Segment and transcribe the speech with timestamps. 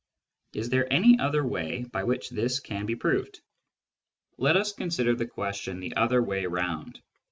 [0.53, 3.39] Is there any other way by which this can be proved?
[4.39, 6.99] Let us consider the question the other way round.